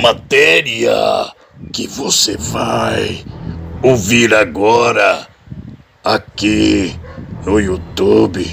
[0.00, 1.32] matéria
[1.72, 3.24] que você vai
[3.82, 5.26] ouvir agora
[6.02, 6.98] aqui
[7.44, 8.46] no YouTube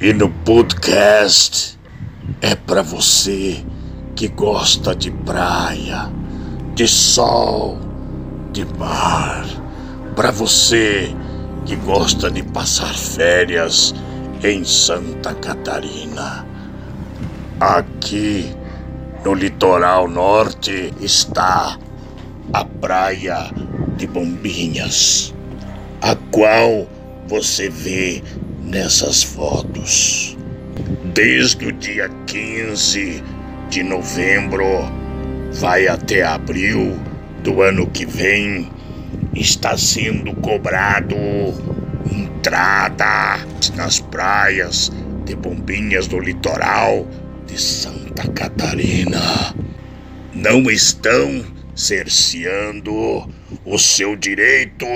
[0.00, 1.78] e no podcast
[2.40, 3.64] é para você
[4.14, 6.10] que gosta de praia,
[6.74, 7.78] de sol,
[8.52, 9.44] de mar,
[10.14, 11.14] para você
[11.64, 13.94] que gosta de passar férias
[14.42, 16.46] em Santa Catarina.
[17.60, 18.54] Aqui
[19.26, 21.76] no litoral norte está
[22.52, 23.50] a praia
[23.96, 25.34] de Bombinhas,
[26.00, 26.88] a qual
[27.26, 28.22] você vê
[28.62, 30.38] nessas fotos.
[31.12, 33.20] Desde o dia 15
[33.68, 34.64] de novembro
[35.54, 36.96] vai até abril
[37.42, 38.70] do ano que vem,
[39.34, 41.16] está sendo cobrado
[42.12, 44.92] entrada nas praias
[45.24, 47.04] de Bombinhas do litoral
[47.46, 49.54] de Santa Catarina.
[50.34, 51.44] Não estão
[51.74, 53.28] cerceando
[53.64, 54.86] o seu direito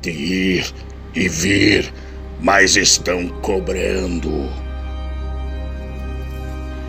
[0.00, 0.74] de ir
[1.14, 1.92] e vir,
[2.40, 4.48] mas estão cobrando.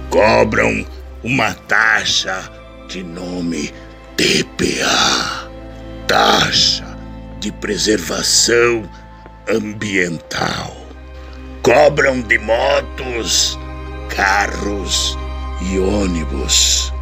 [0.09, 0.85] Cobram
[1.23, 2.51] uma taxa
[2.87, 3.71] de nome
[4.15, 5.49] TPA
[6.07, 6.85] Taxa
[7.39, 8.89] de Preservação
[9.49, 10.75] Ambiental.
[11.61, 13.57] Cobram de motos,
[14.15, 15.17] carros
[15.61, 16.93] e ônibus.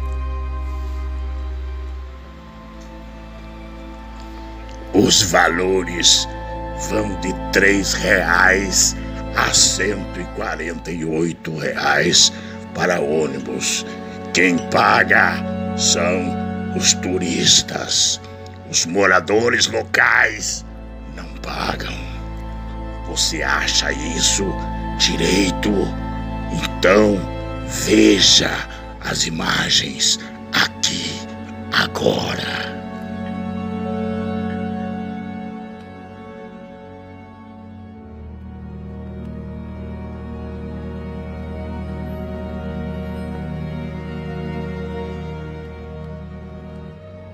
[4.92, 6.28] Os valores
[6.88, 8.96] vão de três reais
[9.36, 12.32] a cento e quarenta e oito reais
[12.74, 13.86] para ônibus.
[14.32, 15.36] Quem paga
[15.76, 18.20] são os turistas.
[18.68, 20.64] Os moradores locais
[21.14, 21.94] não pagam.
[23.06, 24.44] Você acha isso
[24.98, 26.03] direito?
[26.62, 27.18] Então
[27.66, 28.50] veja
[29.00, 30.18] as imagens
[30.52, 31.10] aqui
[31.72, 32.73] agora.